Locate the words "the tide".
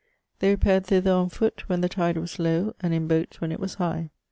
1.81-2.17